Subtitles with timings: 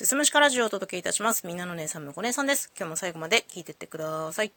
[0.00, 1.46] すすむしかラジオをお届けいたします。
[1.46, 2.72] みんなの姉さん、むこ姉さんです。
[2.74, 4.52] 今日も最後まで聞いてってください。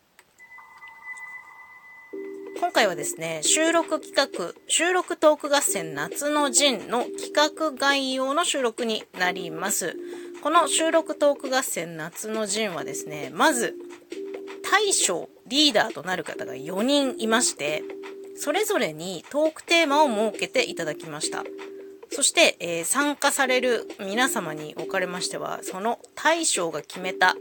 [2.58, 9.98] 今回はですね、収録企画、収録トーク合戦夏の陣の企画概要の収録になります。
[10.42, 13.76] この収録トーク合戦夏の陣はですね、まず、
[14.72, 17.84] 大将、リーダーとなる方が4人いまして、
[18.38, 21.44] それぞれにトークテーマを設けていただきました。
[22.16, 27.36] そして、えー参加される皆様におかれましては、その大将が決めた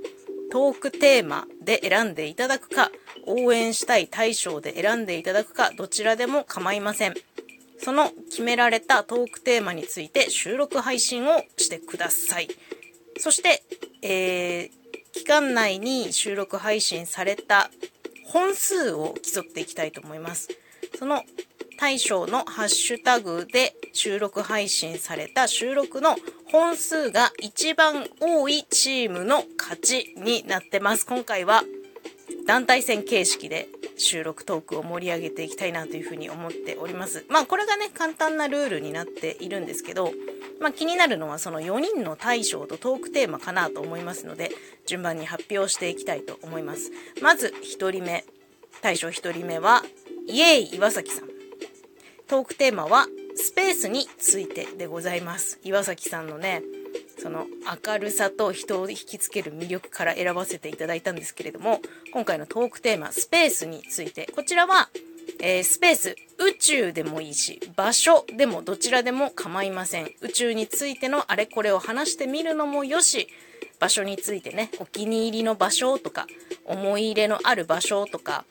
[0.50, 2.90] トークテーマで選んでいただくか、
[3.26, 7.14] 応援したい大将で選んでいただくか、どちらでも構いません。
[7.78, 12.48] その決められたトークテーマについて収録配信をしてください。
[13.18, 13.62] そして、
[14.02, 14.82] えー
[15.12, 17.70] 期間内に収録配信された
[18.24, 20.48] 本数を競っていきたいと思います。
[20.98, 21.22] その
[21.78, 26.16] 大将のハッシュタグで収録配信された収録の
[26.50, 31.06] 本数が一番多いチームの勝ちになってます。
[31.06, 31.62] 今回は
[32.46, 37.24] 団体戦形式で収録トークを盛り上げていきたいなというふうに思っております。
[37.28, 40.12] まあこれがね簡単なルールになっているんですけど、
[40.60, 44.50] まあ気になるのはその4人の大将とトークテーマかなと思いますので、
[44.86, 46.90] 順番に発表していきたいと思います。
[47.20, 48.24] まず1人目、
[48.80, 49.82] 大将1人目は
[50.26, 51.31] イエーイ岩崎さん。
[52.28, 55.58] トークテーマはスペースについてでございます。
[55.64, 56.62] 岩崎さんのね、
[57.18, 57.46] その
[57.86, 61.80] 明るさと人を引きつける魅力から選ばせていただいたんですけれども、
[62.12, 64.90] 今回のトークテーマ、スペースについて、こちらは、
[65.40, 70.10] えースペース、宇宙でもいいし、場所でもどちらでも構いません。
[70.20, 73.28] 宇宙についてのあれこれを話してみるのもよし、
[73.78, 76.26] 場所についてね、お気に入りの場所とか、
[76.64, 78.44] 思い入れのある場所とか、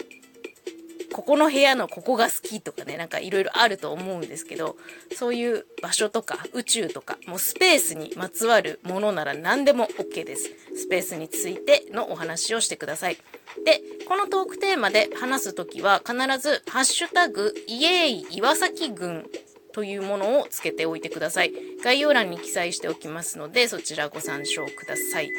[1.13, 4.77] ここの部屋のここが好きとかね、なんかいろいろあると思うんですけど、
[5.15, 10.49] そういう場所とか宇宙とか、もうスペースにまつわるものなら何でも OK です。
[10.75, 13.17] スペースについてのお話をしてください。
[13.65, 19.29] で、このトークテーマで話すときは必ず、ハッシュタグ、イエーイ岩崎軍
[19.73, 21.53] というものをつけておいてください。
[21.83, 25.29] 概要欄に記載しておきますので、そちらご参照ください。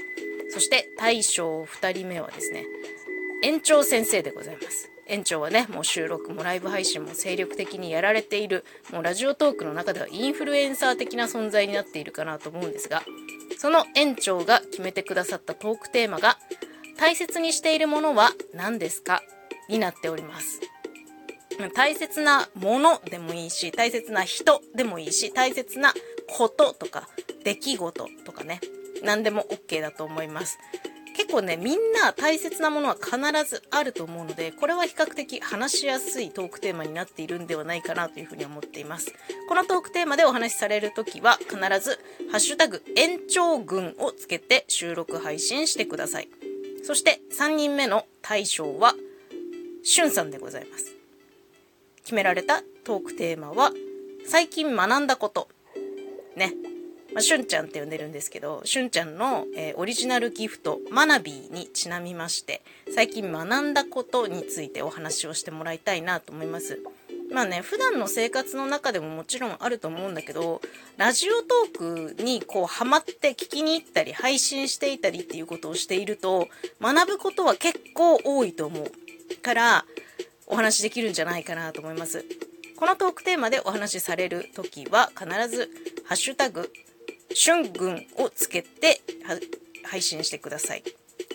[0.51, 2.67] そして、大将2人目はですね、
[3.43, 4.92] 園長先生でございます。
[5.09, 13.03] 園長はね、もう収録もライブ配信も精力的にやられている、もうラジオトークの中ではインフルエンサー的な存在になっているかなと思うんですが、
[13.59, 16.39] その園長が決めてくださったトークテーマが、
[16.99, 19.23] 大切にしているものは何ですか？
[19.69, 20.61] になっております。
[21.75, 25.93] 大切なものでもいいし、大切な人でもいいし、大切な
[26.29, 27.09] こととか、
[27.45, 28.61] 出来事とかね、
[29.03, 30.59] 何でも OK だと思います。
[31.15, 33.17] 結構ね、みんな大切なものは必
[33.49, 39.13] ずあると思うので、これは比較的話しやすいトークテーマになっているんではないかなというふうに思っています。
[39.49, 41.99] このトークテーマでお話しされるときは、必ず、
[42.31, 46.29] ハッシュタグ、延長群をつけて収録配信してください。
[46.83, 48.95] そして、3人目の大将は、
[49.83, 50.95] しゅんさんでございます。
[52.03, 53.73] 決められたトークテーマは、
[54.27, 55.49] 最近学んだこと。
[56.37, 56.72] ね。
[57.15, 62.63] まあ、しゅんちゃんって呼んでるんですけど、しゅんちゃんの、えーオリジナルギフト、マナビーにちなみまして、
[62.95, 66.81] 最近学んだことについてお話をしてもらいたいなと思います。
[67.31, 70.61] まあね、普段の生活の中でももちろんあると思うんだけど、
[70.99, 76.49] ラジオトークにこうハマって聞きに行ったり、配信していたりっていうことをしていると、
[76.81, 78.93] 学ぶことは結構多いと思う。
[79.43, 79.85] から、
[80.47, 82.25] お話できるんじゃないかなと思います。
[82.77, 85.71] このトークテーマでお話しされるときは必ず、
[86.05, 86.71] ハッシュタグ、
[87.35, 89.01] 春軍をつけて
[89.85, 90.83] 配信してください。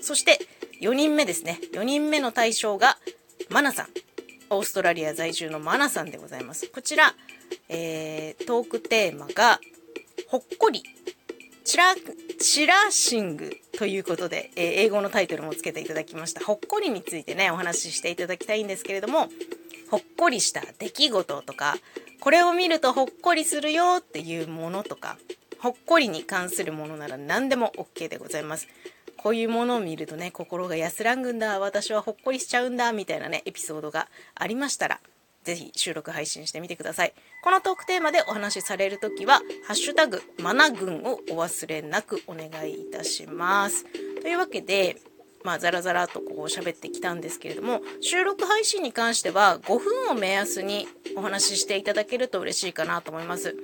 [0.01, 0.39] そして、
[0.81, 1.59] 4人目ですね。
[1.73, 2.97] 4人目の対象が、
[3.49, 3.87] マナさん。
[4.49, 6.67] オーストラリア在住のマナさんでございます。
[6.67, 7.13] こちら、
[7.67, 9.59] えー、トークテーマが、
[10.29, 10.83] ほっこり、
[11.65, 11.95] チラ、
[12.39, 16.43] チラシングということで、えー英語のタイトルもつけていただきました。
[16.45, 19.27] ほっこりについてね、お話ししていただきたいんですけれども、
[19.91, 21.77] ほっこりした出来事とか、
[22.21, 25.17] これを見るとほっこりするよっていうものとか、
[25.59, 28.67] ほっこりに関するものなら何でも OK でございます。
[29.17, 34.99] こういうものを見るとね、心が安らぐんだ、私はほっこりしちゃうんだ、みたいなね、エピソードがありましたら、
[35.43, 37.13] ぜひ収録配信してみてください。
[37.43, 43.85] このトークテーマでお話しされるときは、ハッシュタグ、マナ軍をお忘れなくお願いいたします。
[44.21, 44.97] というわけで、
[45.43, 53.55] まあ、ザラザラとこう喋ってきたんですけれども、収録配信に関しては5分を目安にお話ししていただけると嬉しいかなと思います。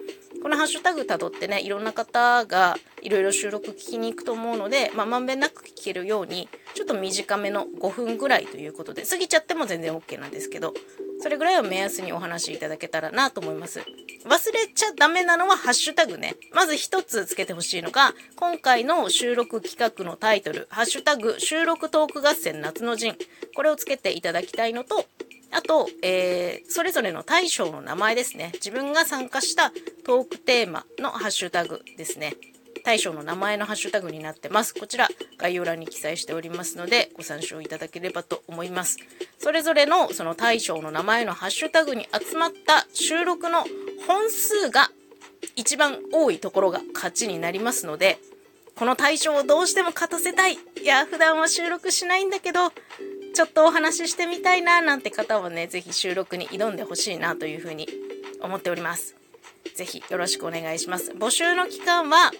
[0.43, 10.73] このハッシュタグ辿ってね、いろんな方がいろいろ収録聞きに行くと思うので、まあ、まんべんなく聞けるように、ちょっと短めの5分ぐらいということで、過ぎちゃっても全然 OK なんですけど、
[11.21, 13.79] それぐらいを目安にお話しいただけたらなと思います。
[14.25, 16.35] 忘れちゃダメなのはハッシュタグね。
[16.51, 23.15] まず一つつけてほしいのが、今回の収録企画のタイトル、ハッシュタグ収録トーク合戦夏の陣。
[23.55, 25.05] これをつけていただきたいのと、
[25.53, 28.51] あと、えー、それぞれの大将の名前ですね。
[28.55, 29.71] 自分が参加した
[30.05, 32.35] トークテーマのハッシュタグですね。
[32.83, 34.73] 大将の名前のハッシュタグになってます。
[34.73, 35.07] こちら
[35.37, 38.97] 概要欄に記載しておりますのでご参照いただければと思います。
[39.37, 43.63] それぞれのその大将の名前のハッシュタグに集まった収録の
[44.05, 44.89] 本数が
[45.55, 48.17] 一番多いところが勝ちになりますので、
[48.75, 50.53] この大将をどうしても勝たせたい。
[50.81, 52.71] いや、普段は収録しないんだけど、
[53.33, 57.87] ちょっとお話ししてみたいななんて方はね、ぜひ収録に挑んでほしいなというふうに
[58.41, 59.15] 思っております。
[59.75, 61.11] ぜひよろしくお願いします。
[61.11, 62.31] 募集の期間は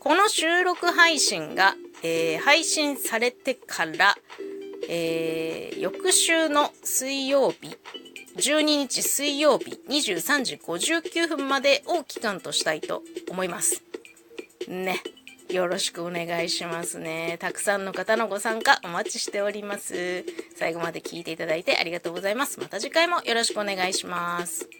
[0.00, 4.16] この収録配信が、えー、配信されてから、
[4.88, 7.76] えー、翌週の水曜日、
[8.36, 13.82] 12日水曜日23時59分までを期間としたいと思います。
[14.68, 15.00] ね。
[15.52, 17.36] よろしくお願いしますね。
[17.40, 20.24] たくさんの方のご参加お待ちしております。
[20.56, 22.60] 最後まで聞いていただいてありがとうございます。
[22.60, 24.79] また次回もよろしくお願いします。